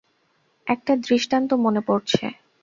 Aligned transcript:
একটা 0.67 0.93
দৃষ্টান্ত 1.01 1.49
মনে 1.63 1.81
পড়ছে। 1.87 2.23